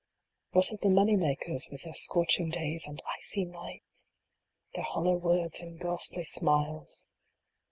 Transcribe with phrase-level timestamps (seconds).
[0.49, 4.15] What of the money makers, with their scorching days and icy nights?
[4.73, 7.05] Their hollow words and ghastly smiles